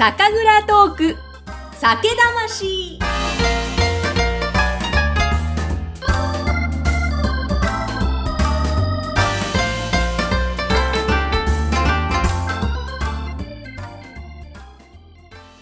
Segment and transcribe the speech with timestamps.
[0.00, 1.16] 酒蔵トーク。
[1.74, 2.98] 酒魂。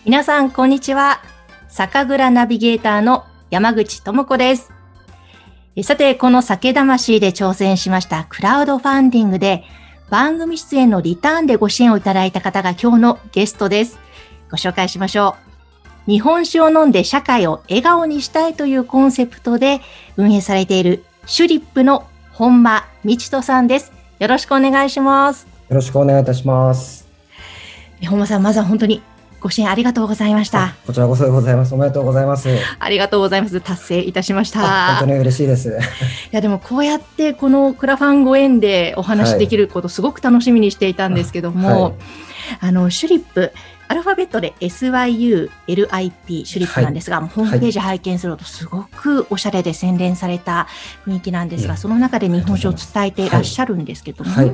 [0.05, 1.21] 皆さんこんにちは。
[1.67, 4.71] 酒蔵ナビゲーターの山口智子です。
[5.83, 9.65] さて、この酒魂で挑戦しましたクラウドファンディングで
[10.11, 13.99] 番組出演のリターンでご支援をいただいた方が今日のゲストです。
[14.51, 15.37] ご紹介しましょ
[16.07, 16.11] う。
[16.11, 19.81] 日本酒を飲んで社会を笑顔にしたいというコンセプトで
[20.17, 23.93] 運営されているシュリップの本間道人さんです。
[24.19, 25.47] よろしくお願いします。
[25.69, 27.07] よろしくお願いいたします。
[28.09, 29.03] 本間さん、まずは本当に
[29.41, 30.75] ご支援ありがとうございました。
[30.87, 31.75] こちらこそでございます。
[31.75, 32.49] おめでとうございます。
[32.79, 33.61] ありがとうございます。
[33.61, 34.97] 達成いたしました。
[34.97, 35.69] 本当に嬉しいです。
[35.69, 35.73] い
[36.31, 41.95] や、でもこうやってこのクラファンご縁でお話できること、すごく楽しみにしていたんですけども、はい、
[42.61, 43.53] あの、シュリップ、
[43.89, 50.69] アルファベットで SYULIP シュリップなんですが、はい、ホームページ拝見するとすごくおしゃれで洗練された
[51.07, 54.53] 雰囲気なんですが、その中で日本酒を伝えていらっしゃるんですけども、はい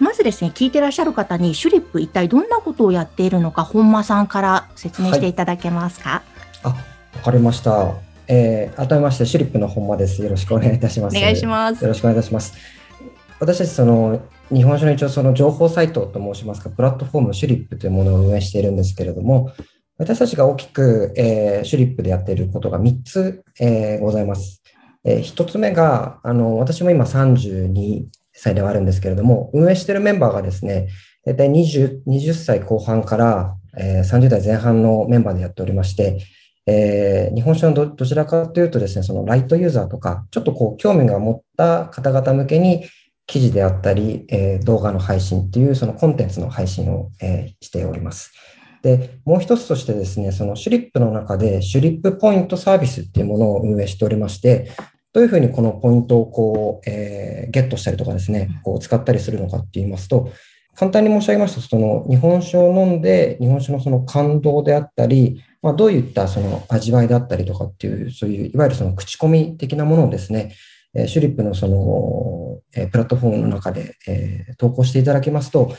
[0.00, 6.10] まずですね、聞いてらっしゃる方に、シュリップ一体どんなことをやっているのか、本間さんから説明していただけますか？
[6.10, 6.22] はい、
[6.64, 6.76] あ、わ
[7.22, 7.94] かりました。
[8.26, 10.20] えー、改めまして、シュリップの本間です。
[10.20, 11.16] よろしくお願いいたします。
[11.16, 11.82] お願いします。
[11.82, 12.54] よろしくお願いいたします。
[13.40, 19.52] 私たち、その、日本酒の一応その情報サイトと申しますか、プラットフォームシュリップというものを運営しているんですけれども、
[19.98, 24.62] 私たちが大きく、えー、シュリップでやっていることが3つ、えー、ございます。
[25.04, 30.88] えー、1つ目が、あの、私も今32歳ではあるんですけれども、運営しているメンバーがですね、
[31.24, 36.18] 大体 20, 20歳後半から、えー、30代前半のメンバーでやっておりまして、
[36.66, 42.84] えー、日本酒のどどちらかというとですね、そのライトユーザーとか、ちょっとこう興味が持った方々向けに
[43.26, 48.32] 記事であったり、えー、動画の配信っていうそのコンテンツの配信を、えー、しております。
[48.82, 54.70] で、もう一つとしてですね、そのシュリップの中でシュリップポイントサービスっていうものを運営しておりまして、
[55.14, 60.30] どういうふうにこのポイントをこう、えー、ゲットしたりとかですね、こう使ったりするのかって言いますと、
[60.76, 70.54] 簡単に申し上げますと、その日本酒を飲んで、日本酒のその感動であったり、まあ、どういったその味わいであったりとかっていう、そういういわゆるその口コミ的なものをですね、
[70.94, 75.74] えシュリップのその、えプラットフォームの中で、え投稿していただきますと、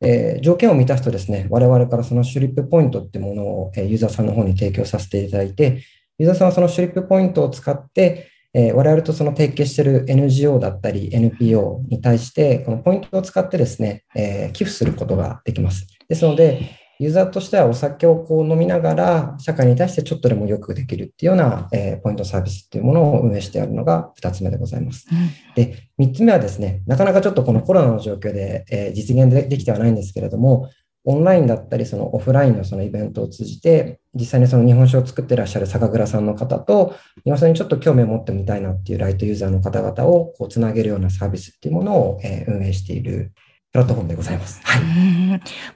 [0.00, 5.82] え条件を満たすとですね、我々からそのシュリップポイントってものを、えユーザーさんの方に提供させていただいて、
[6.18, 15.86] ユーザーさんはそのシュリップポイントを使って、えー、我々とその提携している NGO だったり NPO に対して、このポイントを使ってですね、え、寄付することができます。
[16.08, 25.06] ですので、ユーザーとしてはお酒をこう飲みながら、社会に対してちょっとでもよくできるっていうような、えー、ポイントサービスっていうものを運営してあるのが2つ目でございます。
[25.10, 30.70] うん、で、3つ目はですね、なかなかちょっとこのコロナの状況で、えー、実現でできてはないんですけれども、
[31.04, 43.32] オンラインだったり、そのオフラインのそのイベントを通じて、実際にその日本酒を作ってらっしゃる酒蔵さんの方と、日本酒にちょっと興味を持ってみたいなっていうライトユーザーの方々をこうつなげるようなサービスっていうものを、え運営している
[43.72, 44.60] プラットフォームでございます。
[44.62, 44.82] はい。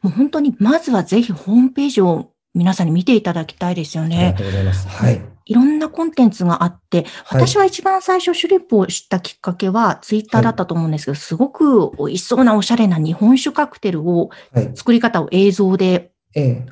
[0.03, 4.17] もう本当に、まずはぜひホームページを皆さんに見ていただきたいですよね。
[4.19, 4.89] ありがとうございます。
[4.89, 5.21] はい。
[5.47, 14.31] いろんなコンテンツがあって、私は一番最初シュリップを知ったきっかけはツイッターだったと思うんですけど、はい、すごく美味しそうなおしゃれな日本酒カクテルを、
[14.75, 16.11] 作り方を映像で、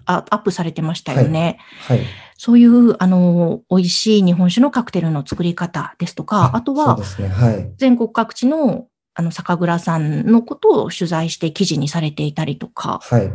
[0.05, 1.59] アップされてましたよね。
[1.87, 13.01] はい、はい、そういう、あの、美味しい日本酒のカクテルの作り方ですとか、あとは、ねはい、全国各地のあの、酒蔵さんのことを取材して記事にされていたりとか。
[13.03, 13.33] はい。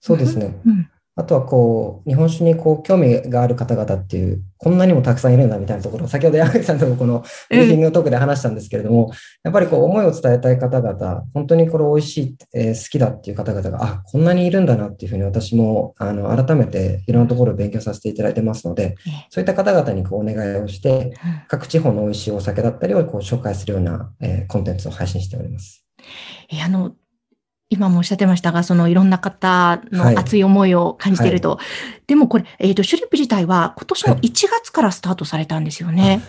[0.00, 0.60] そうですね。
[0.66, 9.10] うん、あとはこう、日本酒にこう、興味がある方々っていう、こんなにもたくさんいるんだみたいなところ、先ほど山口さんともこのブリーフィングトークで話したんですけれども、
[9.42, 18.94] やっぱりこう、思いを伝えたい方々、本当にこれ美味しい、えー、好きだっていう方々が、あ、こんなにいるんだなっていうふうに私も、あの、改めていろんなところを勉強させていただいてますので、
[19.30, 21.14] そういった方々にこう、お願いをして、
[21.48, 25.84] 各地方の美味しいお酒だったりをこう、紹介するような、えー、コンテンツを配信しております。
[26.52, 26.92] えあの、
[27.70, 31.50] 今もおっしゃってましたが、そのいろんな方の熱い思いを感じていると。
[31.50, 31.64] はいは
[31.98, 36.22] い、でもこれ、えっ、ー、と、シュリップ自体は今年の1月からスタートされたんですよね。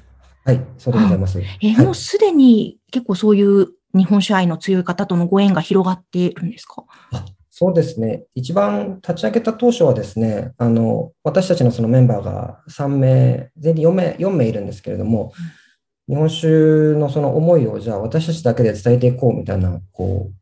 [0.43, 1.39] はい、はい、そうでございます。
[1.39, 6.83] えー、もうすでに結構そういう日本酒愛の強い方とのご縁が広がっているんですか？
[7.49, 8.23] そうですね。
[8.35, 15.33] 一番立ち上げた当初はですね、あの、私たちのそのメンバーが3名、全員4名、4名いるんですけれども、
[16.07, 16.47] うん、日本酒
[16.97, 20.38] のその思いをじゃあ私たちだけで伝えていこうみたいな、こう、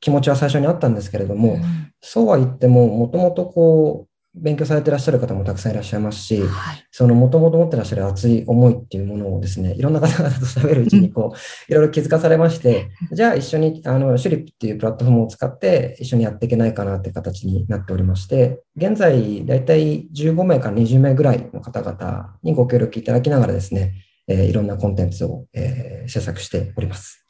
[0.00, 6.86] 気持ちは最初にあったんですけれども、うん、そうは言っても、もともとこう、勉強されてらっしゃる方もたくさんいらっしゃいますし、はい。
[6.92, 23.94] そのもともと持ってらっしゃる熱い思いっていうものをですね、 いろんな方々と喋るうちにこう、いろいろ気づかされまして、じゃあ一緒に、あの、シュリップっていうプラットフォームを使って一緒にやっていけないかなって形になっておりまして、現在、だいたい15名から20名ぐらいの方々にご協力いただきながらですね、
[24.28, 27.24] えーいろんなコンテンツを、えー制作しております。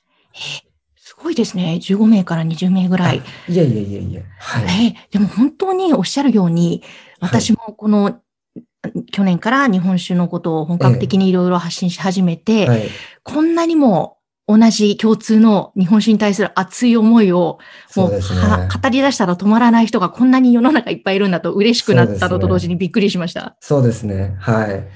[1.21, 1.79] すごいですね。
[1.83, 3.19] 15名から20名ぐらい。
[3.19, 4.25] いえいえいえいえ。
[4.39, 4.65] はい。
[4.65, 6.83] えーでも本当におっしゃるように、
[7.21, 8.21] 私もこの、
[9.13, 12.89] 去年から日本酒のことを本格的にいろいろ発信し始めて、はい。
[13.23, 14.17] こんなにも
[14.49, 17.59] 同じ共通の日本酒に対する熱い思いを、
[17.97, 18.21] もうね。
[18.21, 23.59] は語り出したら止まらない人がこんなに世の中いっぱいいるんだと嬉しくなったのと同時にびっくりしました。
[23.61, 24.37] そうですね。
[24.41, 24.89] はい。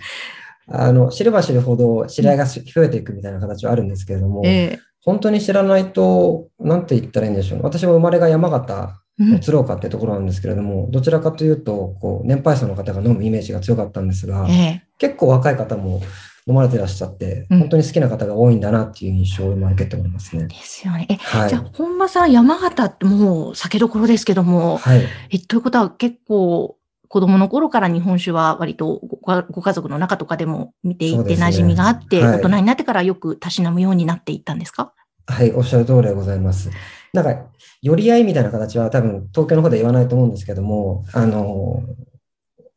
[0.69, 7.65] あの、知れば知るほど知り合いが増えていくみたいな形はあるんですけれども、え本当に知らないと、なんて言ったらいいんでしょうね。
[7.65, 16.01] 私も生まれが山形えうん鶴岡ってところなんですけれども、どちらかというと、こう、年配層の方が飲むイメージが強かったんですが、ええ結構若い方も
[16.47, 20.47] 飲まれてらっしゃって、うん本当に好きな方が多いんだなっていう印象を今受けておりますね。
[20.47, 21.07] ですよね。
[21.11, 25.03] え、はいじゃあ、本間さん、山形ってもう酒どころですけども、はい。
[25.31, 26.77] え、ということは結構、
[27.15, 34.93] 子供の頃から日本酒は割とごご家族の中とかでも見ていて馴染みがあって、はい大人になってからよくたしなむようになっていったんですか？
[35.29, 36.73] はい、おっしゃる通りでございます。
[37.13, 37.47] なんか、
[37.83, 41.85] 寄り合いみたいな形は多分東京の方で言わないと思うんですけども、あの、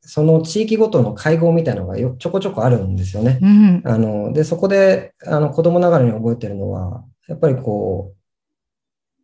[0.02, 3.40] その地域ごとの会合みたいなのがよちょこちょこあるんですよね。
[3.42, 3.82] うん。
[3.86, 8.17] あの、で、そこで、あの、子供ながらに覚えてるのは、やっぱりこう、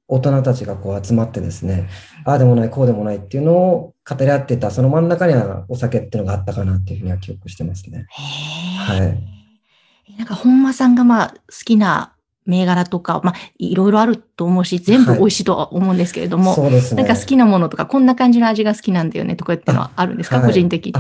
[0.08, 1.88] 大人たちがこう集まってですね、
[2.26, 8.06] ああでもない、こうでもないっていうのを語り合ってた、その真ん中にはお酒っていうのがあったかなっていうふうには記憶してますね。
[8.10, 10.18] はい。
[10.18, 11.36] なんか本間さんがまあ好
[11.66, 12.14] きな
[12.46, 17.04] 銘柄とか、まあいろいろあると思うし、全部はい美味しいとは思うんですけれども、そうですね。
[17.04, 20.94] なんか好きなものとか、こんな感じの味が好きなんだよねとかってのはあるんですか、はい個人的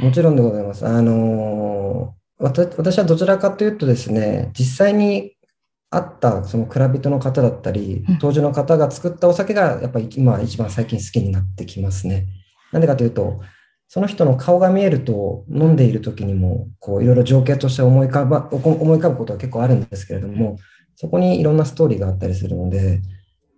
[0.00, 0.86] もちろんでございます。
[0.86, 2.22] あのー
[2.74, 5.36] 私はどちらかというとですね、実際に
[5.94, 12.26] あったその蔵人の方だったりうん、当時の方が作ったお酒がやっぱり今一番最近好きになってきますね。
[12.72, 13.40] なんでかというと、
[13.88, 20.56] その人の顔が見えると飲んでいる時にも、こういろいろ情景として思い浮かば、思い浮かぶことは結構あるんですけれども、
[20.96, 23.02] そこにいろんなストーリーがあったりするので、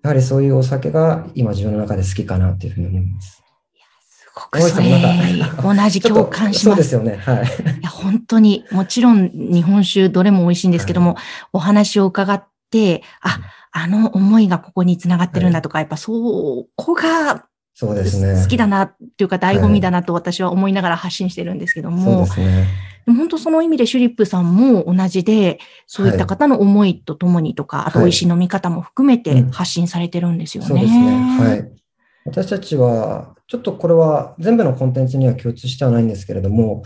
[0.02, 3.43] やはりそういうお酒が今自分の中で好きかなというふうに思います。
[4.36, 4.90] すごくそれ、
[5.62, 6.72] 同じ共感しま。
[6.72, 7.16] そうですすよね。
[7.16, 7.44] はい。
[7.80, 11.16] いや、本当に、もちろん日本酒どれも美味しいんですけども、
[11.52, 13.40] お話を伺って、あ、
[13.70, 18.40] あの思いがここにつながってるんだとか、やっぱそこがそうですね。
[18.40, 22.66] 好きだなっていうか醍醐味だなと私は思いながら発信してるんですけどそうも、ですね。
[23.06, 30.68] 本当その意味でシュリップさんも同じで、そういった方の思いとともにとか、あと美味しい飲み方も含めてうん発信されてるんですよね。
[30.68, 31.38] そうですね。
[31.38, 31.72] はい。
[32.26, 36.82] 私たちは、ちょっとこれは全部のコンテンツには共通してはないんですけれども、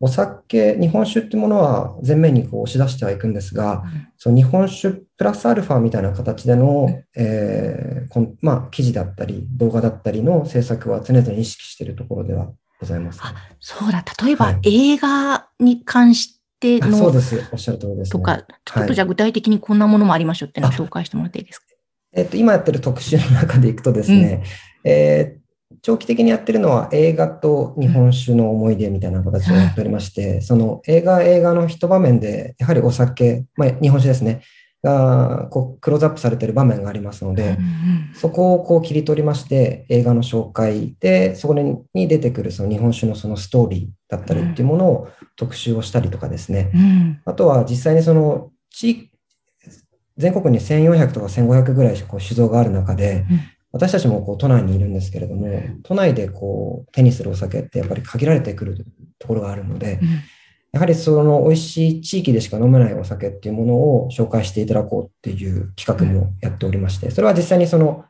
[0.00, 3.84] お酒、日本酒ってものは前面にこう押し出してはいくんですが、
[4.18, 13.20] その日本酒プラスアルファみたいな形での、えーこんまあ、記事だったり、動画だったりの制作は常々意識しているところではございます。
[13.22, 14.92] あそうだ、例えばはい。
[14.92, 17.48] 映画に関してあそうのです。
[17.50, 18.10] おっしゃる通りです、ね。
[18.10, 21.64] とか、ちょっはいとじゃあ具体的にこんなものもありましょうっていうのを紹介してもらっていいですか？
[22.12, 24.44] えっと、今やってる特集の中でいくとですね、
[24.84, 25.39] えー
[25.82, 34.42] 長期的にやってるのは映画と日本酒の思い出みたいな形をやっておりまして、その映画、映画の一場面で、やはりお酒、まあ、日本酒ですね、
[34.82, 37.58] がこうクローズアップされている場面がありますので、
[38.14, 47.20] そこをこう切り取りまして、映画の紹介で、そこに出てくるその日本酒のそのストーリーだったりっていうものを特集をしたりとかですね、うん。
[47.24, 49.10] あとは実際にその地域、
[50.16, 53.40] 全国に1400とか1500ぐらいこう酒造がある中で、うん
[53.72, 55.48] 私たちもこう都内にいるんですけれども、
[55.84, 58.84] 都内でこう手にするお酒ってやっぱり限られてくる
[59.18, 60.08] ところがあるので、うん。
[60.72, 68.04] やはりその美味しい地域でしか飲めないお酒っていうものを紹介していただこうっていう企画もやっておりまして、それは実際にその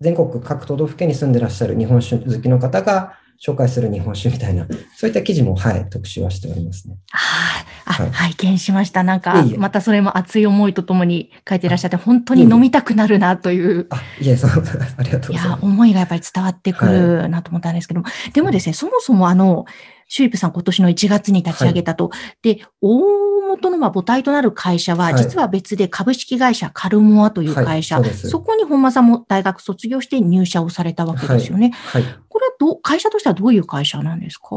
[0.00, 4.66] 全国各都道府県に住んでらっしゃる日本酒好きの方が紹介する日本酒みたいな、
[4.96, 6.96] そういった記事も、はい、特集はしておりますね。
[7.12, 8.10] ああ、あはい。
[8.10, 9.02] 拝見しました。
[9.02, 14.50] なんかまたそれも熱い思いとともに書いていらっしゃって、本当に飲みたくなるなという、あ、いえ、そう、
[14.96, 15.64] ありがとういや、ございます。
[15.64, 19.64] 思いがやっぱり伝わってくるなと思ったんですけども、でもですね、そもそもあの、
[20.08, 22.10] シュリップさん今年の1月に立ち上げたと、
[22.42, 23.00] で、大
[23.48, 25.16] 元のまあ母体となる会社は、はい。
[25.16, 31.72] 実は別で株式会社カルモアという会社、はいそそこに本間さんも大学卒業して入社をされたわけですよね。
[31.86, 32.02] はい。
[32.28, 34.56] これはどう、会社としてはどういう会社なんですか？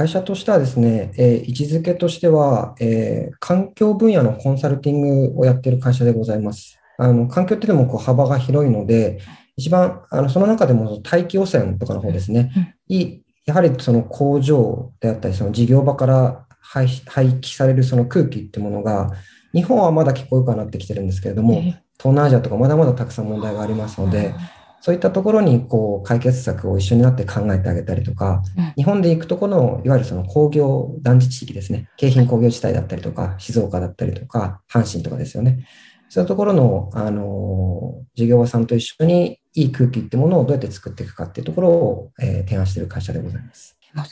[0.00, 6.78] 会社としてはですね、えー位置づけとしては、えー環境分野のコンサルティングをやっている会社でございます。
[6.96, 9.20] あの環境っていうのもこう幅が広いので、
[9.56, 12.50] 一番、あのその中でも大気汚染とかの方ですね、
[12.88, 12.96] うん。
[12.96, 19.10] いやはりその工場であったり、その事業場から排排気されるその空気ってものが、
[19.52, 21.62] 日本はまだ結構良くはなってきてるんですけれども、ええ。
[21.98, 24.34] 東南アジアとかまだまだたくさん問題がありますので、
[24.80, 28.72] そういったところにこう解決策を一緒になって考えてあげたりとか、うん。
[28.76, 35.66] 日本で行くところのいわゆるその工業団地地域ですね、京浜工業地帯だったりとか、静岡だったりとか、阪神とかですよね。
[36.08, 43.76] そういうところの、あの事業場さんと一緒にいい空気ってものをどうやって作っていくかっていうところを、えー提案している会社でございます。
[43.94, 44.08] はい。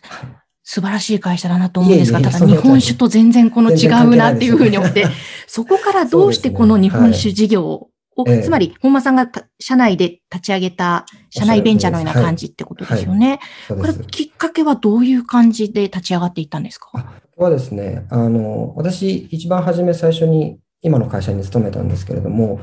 [0.70, 5.06] 素晴らしい会社だなと思うんですが、いえいえただ日本酒と全然この違うないっていうふうに思って
[5.46, 7.88] そこからどうしてこの日本酒事業を、
[8.26, 8.42] ええ。
[8.42, 13.38] つまり本間さんがた社内で立ち上げた社内ベンチャーのような感じってことですよね。
[13.68, 13.92] これ。
[14.10, 16.90] きっかけはどういう感じで立ち上がっていったんですか？
[17.36, 22.60] はですね、あの、私、一番初め最初に今の会社に勤めたんですけれども、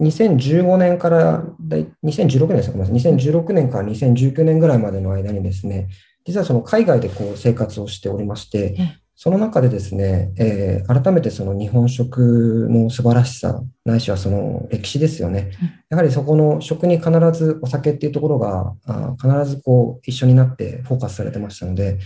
[0.00, 5.88] 2015年から、だい2016年ですか、ごめんなさい2016年から2019年ぐらいまでの間にですね、
[6.26, 15.52] 実はその海外でこう生活をしておりましてえ、その中でですね、えー改めてその日本食の素晴らしさ、ないしはその歴史ですよね。
[15.60, 15.70] うん。
[15.88, 21.98] やはりそこの食に必ずお酒っていうところが、あー必ずこう一緒になってフォーカスされてましたので、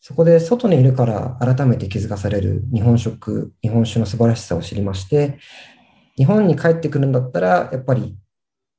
[0.00, 5.38] そこで外にいるから改めて気づかされる日本食、日本酒の素晴らしさを知りまして、
[6.16, 8.16] 日本に帰ってくるんだったら、やっぱり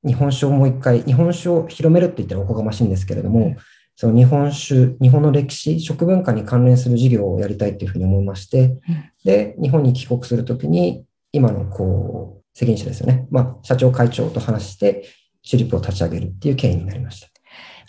[0.04, 3.56] 日本酒をもう一回、日本酒を広めるって言ったらおこがましいんですけれども、
[4.00, 8.78] その日本酒、日本の歴史、食文化に関連する事業をやりたいっていうふうに思いまして、
[9.26, 13.26] で、日本に帰国するときに、今のこう、責任者ですよね。
[13.32, 15.10] まあ、社長会長と話して、
[15.42, 17.28] シュリップを立ち上げるっていう経緯になりました。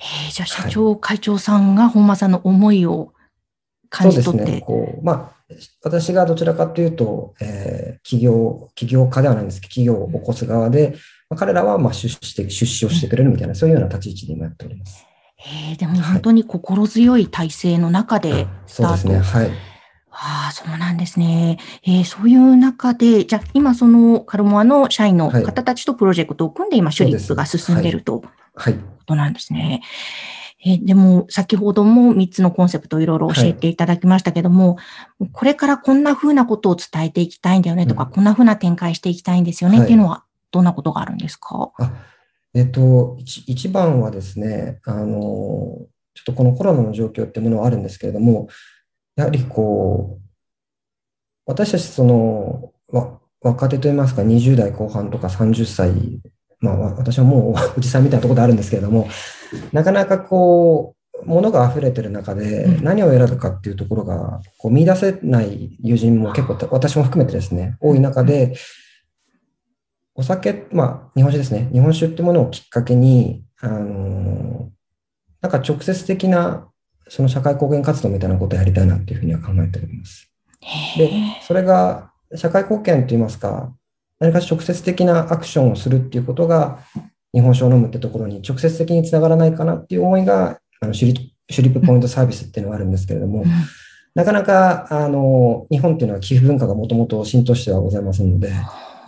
[0.00, 3.12] えーじゃあ社長、会長さんが本間さんの思いを
[3.90, 4.38] 感じ取って。
[4.38, 4.60] そうですね。
[4.62, 10.94] こう、まあ、私がどちらかというと、えー企業、起業家ではないんですけど、企業を起こす側で、
[11.28, 15.07] まあ、彼らはまあ出資して、出資をしてくれるみたいな、そういうような立ち位置で今やっております。
[15.40, 18.97] えーでも本当に心強い体制の中であスタート。
[18.99, 19.40] そうですね。
[19.42, 19.50] はい。
[20.11, 21.59] ああ、そうなんですね。
[21.85, 28.75] えーそういう中で、じゃあ今そのカルモアの社員のはい方たちとプロジェクトを組んで今、シュリップが進んでいるというはい。
[28.75, 29.83] ことなんですね。
[30.64, 34.76] えーでも、先ほども3つのコンセプトをいろいろ教えていただきましたけども、
[35.33, 41.92] これからこんな風なことを伝えていきたいんだよねとか、うんこんな風な展開していきたいんですよねはいっていうのは、どんなことがあるんですか、あ、
[42.58, 48.48] えっと、一一番はですね、あの、ちょっとこのコロナの状況っていうものはあるんですけれども、
[49.14, 50.22] やはりこう、
[51.46, 56.20] 私たちその、わ若手といいますか、20代後半とか30歳、
[56.58, 59.08] まあわ私はもうおじさんみたいなところであるんですけれども、
[59.72, 62.84] なかなかこう、物が溢れてる中でうん。
[62.84, 68.56] 何を選ぶかっていうところがこう見出せない友人も結構私も含めてですね、多い中で、
[70.18, 71.70] お酒、まあ、日本酒ですね。
[71.72, 74.68] 日本酒ってものをきっかけに、あの
[75.40, 76.66] なんか直接的な、
[77.08, 80.28] その社会貢献活動みたいなことをやりたいなっていうふうには考えております。
[80.98, 81.08] で
[81.46, 83.72] それが社会貢献といいますか、
[84.18, 86.80] 何か直接的なアクションをするっていうことが、
[87.32, 93.48] 日本酒を飲むってところに直接的につながらないかなっていう思いが、あのシュリシュリップポイントサービスっていうのがあるんですけれども、うん
[94.14, 98.50] なかなか、あの、日本っていうのは寄付文化がもともと浸透してはございませんので、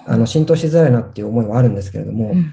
[0.06, 2.52] あの、浸透しづらいなっていう思いはあるんですけれども、うん。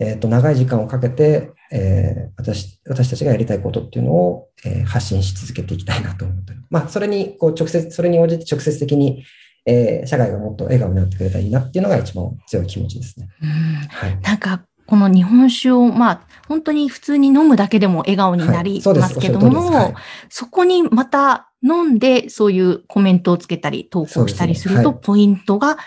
[0.00, 9.24] えっと、長い時間をかけて、えー私、私たちがやりたいことっていうのを、えー発信し続けていきたいなと思ってまあ、それに、こう、直接、それに応じて直接的に、
[9.66, 13.28] えー社会がもっと笑顔になってくれたらいいなっていうのが一番強い気持ちですね。
[13.42, 13.48] うん。
[13.48, 14.20] はい。
[14.20, 18.80] なんか、この日本酒を、まあ、本当に普通に飲むだけでも笑顔になりはい。
[18.82, 19.02] そうです。
[19.02, 19.72] ますけども、おっしゃる通りです。
[19.72, 19.94] はい。
[20.28, 25.78] そこにまた飲んで、そういうコメントをつけたり、投稿したりすると、ポイントが、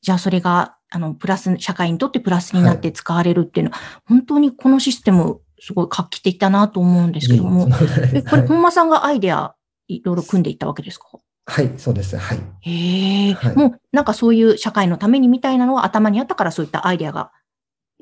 [0.00, 7.72] じゃあそれが、あの、プラス、社会にとってプラスになって使われるっていうのは、本当にこのシステム、すごい画期的だなと思うんですけどもい
[8.14, 9.56] えこれ、本間さんがアイデア、
[9.88, 11.06] いろいろ組んでいったわけですか？
[11.46, 12.16] はい、そうです。
[12.16, 12.38] はい。
[12.60, 13.56] へえ、はい。
[13.56, 17.32] もうなんかそういう社会のためにみたいなのは頭にあったからそういったアイデアが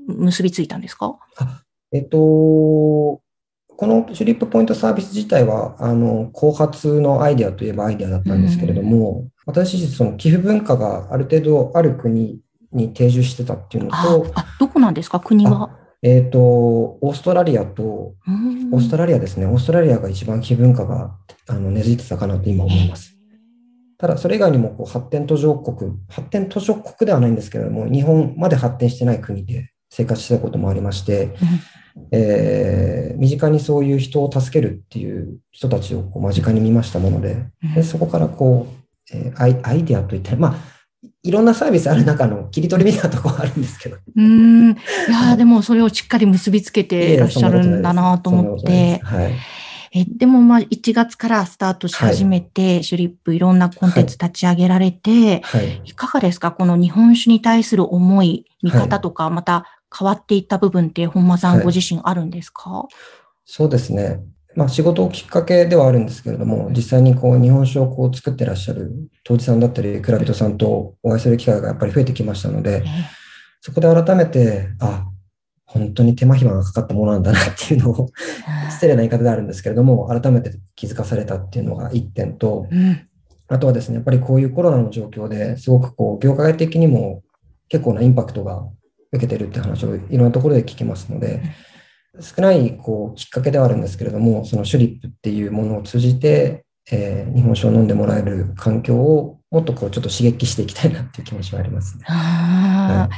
[0.06, 1.18] 結びついたんですか？
[1.92, 3.22] えっと、こ
[3.80, 12.40] のシュリップポイントサービス自体は、あの、後発のアイデアといえばアイデアだったんですけれども、私自身その寄付文化がある程度ある国
[12.72, 15.20] に定住してたっていうのあと、あ、どこなんですか？
[15.20, 15.70] 国は。
[16.02, 21.16] えっと、オーストラリアと、オーストラリアですね、オーストラリアが一番寄付文化が
[21.48, 23.16] あの根付いてたかなと今思います。
[23.98, 31.34] ただ、それ以外にもこう発展途上国、発展途上国ではないんですけれども、日本まで発展してない国で生活してたこともありまして、
[32.12, 37.74] えー身近にそういう人を助けるっていう人たちをこう間近に見ましたもので、うん。
[37.74, 40.54] でそこからこう、えーアイアイデアといって、まあ、
[41.22, 43.96] いろんなサービスある中の切り取りみたいなところあるんですけど。
[44.16, 44.70] うん。
[44.70, 44.75] い
[45.10, 48.98] やーでもそれをしっかり結びつけていらっしゃるんだなと思って。
[49.02, 49.34] はい。
[49.92, 55.80] えでもまあ1月からスタートし始めて、シュリップいろんなコンテンツ立ち上げられて、はい。
[55.84, 56.50] いかがですか？
[56.52, 59.64] この日本酒に対する思い、見方とか、また
[59.96, 62.86] 変わっていった部分って本間さんはいご自身あるんですか、
[63.44, 64.20] そうですね。
[64.56, 68.90] まあ仕事をきっかけではあるんですけれども、実際にこう日本酒をこう作ってらっしゃる
[69.22, 72.88] 杜氏さんだったり、蔵人さんとお会いする機会がやっぱり増えてきましたので、え
[73.60, 75.06] そこで改めて、あ、
[75.66, 78.08] 本当に手間暇がかかったものなんだな っていうのを、
[78.70, 83.00] 失礼な言い方であるんですけれども、改めて気づかされたっていうのが一点と、うん。
[83.48, 87.22] あとはですね、やっぱりこういうコロナの状況ですごくこう、業界的にも
[87.68, 88.66] 結構なインパクトが
[89.12, 91.42] 受けてるって話をいろんなところで聞きますので、
[92.20, 102.04] 少ないこうきっかけではあるんですけれども、そのシュリップっていうものを通じて、えー日本酒を飲んでもらえる環境をもっとこうちょっと刺激していきたいなっていう気持ちはありますね。
[102.06, 103.14] あー。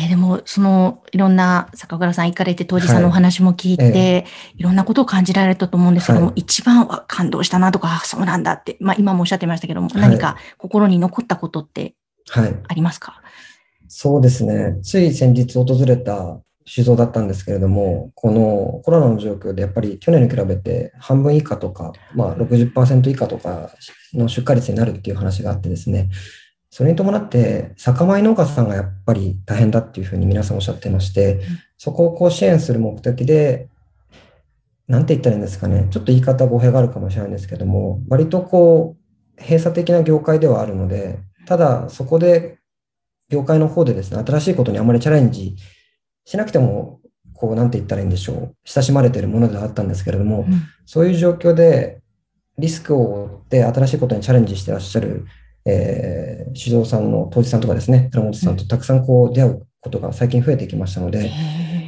[0.00, 4.24] えーでも、その、いろんな坂倉さん行かれて、当時さんのお話も聞いて、え
[4.56, 6.40] いろんなことを感じられたと思うんですけども、はい。
[6.40, 10.00] 一番は感動したなとか、あそうなんだって、まあ今もおっしゃってましたけども、はい。
[10.00, 11.94] 何か心に残ったことって
[12.28, 12.54] はい。
[12.68, 13.22] ありますか？
[13.88, 14.78] そうですね。
[14.82, 23.70] つい先日訪れた酒造だったんですけれども、このコロナの状況でやっぱり去年に比べて半分以下とか、まあ60%以下とか
[24.12, 26.10] の出荷率になるっていう話があってですね、
[26.70, 31.40] それに伴って酒米農家さんがやっぱり大変だっていうふうに皆さんおっしゃってまして、
[31.78, 33.68] そこをこう支援する目的で、
[34.86, 38.96] なんて言ったらいいんですかね、ちょっと言い方語弊があるかもしれないんですけども、割とこ
[39.38, 42.58] う、閉鎖的な業界ではあるので、ただそこで
[43.30, 45.56] 業界の方でですね、新しいことにあまりチャレンジ
[46.28, 47.00] しなくても、
[47.32, 48.54] こう、なんて言ったらいいんでしょう。
[48.66, 52.00] 親しまれているものではあったんですけれども、うんそういう状況で
[52.56, 55.26] リスクを負って新しいことにチャレンジしてらっしゃる、
[55.66, 61.30] えー、酒造さんの当時さんとかですね、寺本さんとたくさんこう出会うことが最近増えてきましたので、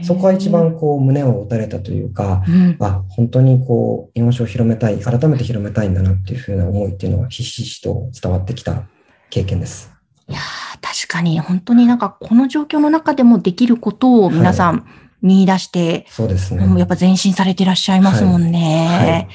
[0.03, 8.85] そこは一番こう胸を打たれたというか、うん、あ、本当にこう、日本酒を広めたい、改めて広めたいんだなっていうふうな思いっていうのはひしひしと伝わってきた
[9.31, 9.90] 経験です。
[10.31, 14.87] いやー確かに本当になんかこの状況の中でもできることを皆さん
[15.23, 16.79] 見出して、そうですね。
[16.79, 18.87] やっぱ前進されていらっしゃいますもんね。
[18.89, 19.11] はい。
[19.11, 19.29] はい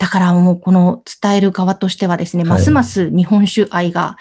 [0.00, 2.50] だからもうこの伝える側としてはですね、はい。
[2.52, 4.16] ますます日本酒愛が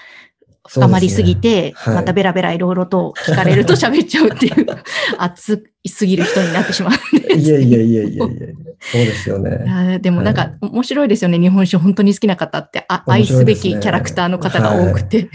[0.68, 1.96] 深まりすぎて、はい。
[1.96, 4.66] またベラベラいろいろと聞かれると喋っちゃうっていう、
[5.18, 7.40] 熱すぎる人になってしまうんです。
[7.40, 8.48] いやいやいやいやいや
[8.82, 10.00] そうですよいね。
[10.00, 15.18] でもなんか面白いですよね、日本酒本当に好きな方って、あ愛すべきキャラクターの方が多くて。
[15.20, 15.30] い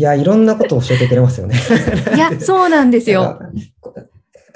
[0.00, 1.56] や、いろんなことを教えてくれますよね。
[2.14, 3.38] いや、そうなんですよ。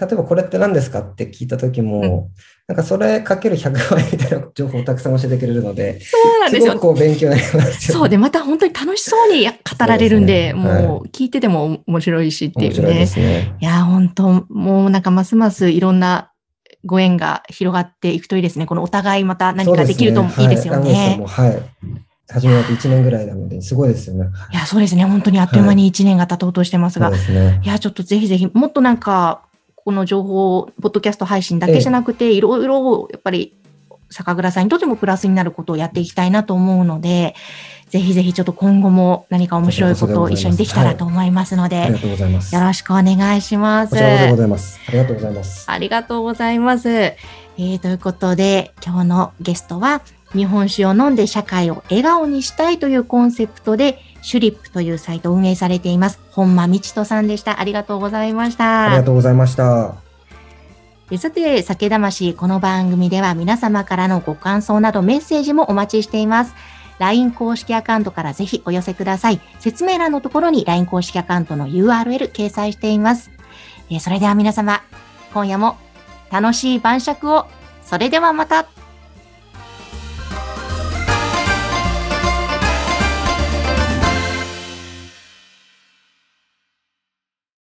[0.01, 2.31] 例えばこれって何ですかって聞いたときも、
[2.69, 6.83] なんかそれかける100倍みたいな情報をたくさん教えてくれるので、そうなんですよすごく。
[6.83, 13.07] こう勉強になりますよそうで、また本当に楽しそうに語られるんで、そうですねもう聞いてても面白いしっていう面白いでね。
[13.07, 13.57] すね。
[13.61, 16.31] いや、本当もうなんかますますいろんな
[16.85, 18.67] ご縁が広がっていくといいですね。
[18.67, 21.25] このお互いまた何かできるといいですよねね。
[21.27, 21.63] はい。
[22.31, 24.31] はい始めて1年ぐらいなので、すごいですよね。
[24.53, 25.05] いや、そうですね。
[25.05, 27.61] 本当にあっという間に1年が経とうとしてますが、そうですね。
[27.65, 29.43] いや、ちょっとぜひぜひ、もっとなんか、
[29.75, 33.55] この情報、ポッドキャスト配信だけじゃなくて、いろいろ、やっぱり、
[34.11, 37.35] 酒蔵さんにとってもプラスになることをやっていきたいなと思うので、
[37.89, 42.55] ぜひぜひちょっと今後も何か面白いことを一緒にできたらと思いますのであり、がとうございます。
[42.55, 43.91] よろしくお願いします。
[43.91, 44.81] こちらこそでございます。
[44.87, 45.65] ありがとうございます。
[45.71, 46.89] ありがとうございます。
[46.91, 50.03] えー、ということで、今日のゲストは、
[50.35, 57.61] 日本酒を飲んで社会を笑顔にしたいというコンセプトで、シュリップというサイトを運営されています、本間道人さんでした。
[57.61, 58.87] ありがとうございました。
[58.87, 59.95] ありがとうございました。
[61.11, 66.55] えさて、酒魂、この番組では皆様からのご感想などメッセージもお待ちしています。
[66.99, 69.41] LINE 公式アカウントからぜひお寄せください。
[69.61, 73.31] 説明欄のところに LINE 公式アカウントの URL 掲載しています。
[73.89, 74.83] えーそれでは皆様、
[75.33, 75.79] 今夜も
[76.31, 77.47] 楽しい晩酌を。
[77.83, 78.67] それではまた。